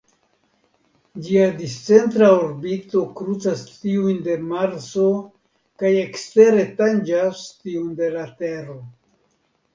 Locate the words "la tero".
8.19-8.81